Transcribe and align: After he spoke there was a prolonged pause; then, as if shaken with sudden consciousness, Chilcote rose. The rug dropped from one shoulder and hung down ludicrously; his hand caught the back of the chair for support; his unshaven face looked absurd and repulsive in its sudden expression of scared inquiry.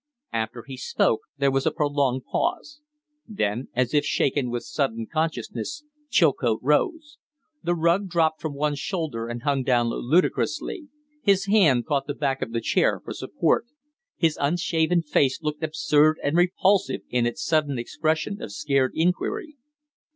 After 0.33 0.63
he 0.65 0.77
spoke 0.77 1.19
there 1.37 1.51
was 1.51 1.67
a 1.67 1.71
prolonged 1.71 2.23
pause; 2.25 2.81
then, 3.27 3.67
as 3.75 3.93
if 3.93 4.03
shaken 4.03 4.49
with 4.49 4.63
sudden 4.63 5.05
consciousness, 5.05 5.83
Chilcote 6.09 6.57
rose. 6.63 7.19
The 7.61 7.75
rug 7.75 8.07
dropped 8.09 8.41
from 8.41 8.55
one 8.55 8.73
shoulder 8.73 9.27
and 9.27 9.43
hung 9.43 9.61
down 9.61 9.89
ludicrously; 9.89 10.87
his 11.21 11.45
hand 11.45 11.85
caught 11.85 12.07
the 12.07 12.15
back 12.15 12.41
of 12.41 12.51
the 12.51 12.61
chair 12.61 12.99
for 12.99 13.13
support; 13.13 13.67
his 14.17 14.39
unshaven 14.41 15.03
face 15.03 15.39
looked 15.43 15.61
absurd 15.63 16.17
and 16.23 16.35
repulsive 16.35 17.01
in 17.11 17.27
its 17.27 17.45
sudden 17.45 17.77
expression 17.77 18.41
of 18.41 18.51
scared 18.51 18.93
inquiry. 18.95 19.55